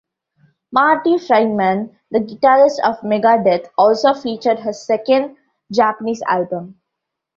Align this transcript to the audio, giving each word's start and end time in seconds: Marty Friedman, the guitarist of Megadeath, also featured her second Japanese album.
Marty 0.71 1.19
Friedman, 1.19 1.95
the 2.09 2.17
guitarist 2.17 2.79
of 2.83 2.99
Megadeath, 3.01 3.67
also 3.77 4.15
featured 4.15 4.57
her 4.61 4.73
second 4.73 5.37
Japanese 5.71 6.23
album. 6.27 6.81